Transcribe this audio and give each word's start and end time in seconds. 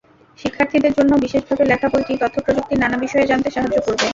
শিক্ষার্থীদের 0.39 0.93
জন্য 0.97 1.11
বিশেষভাবে 1.23 1.63
লেখা 1.71 1.87
বইটি 1.89 2.13
তথ্যপ্রযুক্তির 2.21 2.81
নানা 2.83 2.97
বিষয়ে 2.97 3.29
জানতে 3.31 3.49
সাহায্য 3.51 3.77
করবে। 3.85 4.07